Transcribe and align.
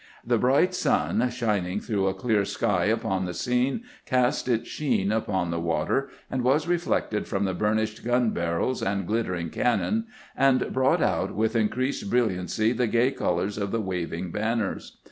The 0.25 0.39
bright 0.39 0.73
sun, 0.73 1.29
shining 1.29 1.79
through 1.79 2.07
a 2.07 2.15
clear 2.15 2.43
sky 2.43 2.85
upon 2.85 3.25
the 3.25 3.35
scene, 3.35 3.83
cast 4.07 4.47
its 4.47 4.67
sheen 4.67 5.11
upon 5.11 5.51
the 5.51 5.59
water, 5.59 6.09
was 6.31 6.67
reflected 6.67 7.27
from 7.27 7.45
the 7.45 7.53
burnished 7.53 8.03
gun 8.03 8.31
barrels 8.31 8.81
and 8.81 9.05
glittering 9.05 9.51
cannon, 9.51 10.07
and 10.35 10.73
brought 10.73 11.03
out 11.03 11.35
with 11.35 11.55
increased 11.55 12.09
brilliancy 12.09 12.71
the 12.73 12.87
gay 12.87 13.11
colors 13.11 13.59
of 13.59 13.69
the 13.69 13.79
waving 13.79 14.31
banners. 14.31 14.97